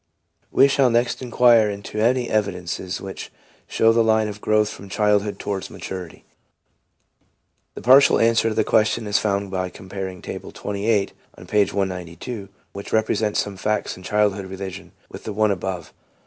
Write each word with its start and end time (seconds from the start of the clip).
We 0.51 0.67
shall 0.67 0.89
next 0.89 1.21
inquire 1.21 1.69
into 1.69 1.99
any 1.99 2.27
evidences 2.27 2.99
which 2.99 3.31
show 3.67 3.93
the 3.93 4.03
line 4.03 4.27
of 4.27 4.41
growth 4.41 4.67
from 4.69 4.89
childhood 4.89 5.37
towards 5.37 5.69
maturity. 5.69 6.25
A 7.75 7.81
partial 7.81 8.17
answer 8.19 8.49
to 8.49 8.55
the 8.55 8.63
question 8.63 9.05
is 9.05 9.19
found 9.19 9.51
by 9.51 9.69
comparing 9.69 10.23
Table 10.23 10.49
XVIII. 10.51 11.09
on 11.37 11.45
page 11.45 11.71
192, 11.71 12.49
which 12.73 12.89
repre 12.89 13.15
sents 13.15 13.41
some 13.43 13.57
facts 13.57 13.95
of 13.95 14.03
childhood 14.03 14.47
religion, 14.47 14.91
with 15.07 15.23
the 15.23 15.33
one 15.33 15.51
above. 15.51 15.93